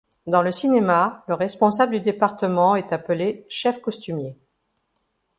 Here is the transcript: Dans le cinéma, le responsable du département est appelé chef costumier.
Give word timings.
Dans 0.25 0.41
le 0.41 0.51
cinéma, 0.51 1.23
le 1.27 1.35
responsable 1.35 1.91
du 1.91 2.01
département 2.01 2.75
est 2.75 2.91
appelé 2.91 3.45
chef 3.49 3.79
costumier. 3.81 4.35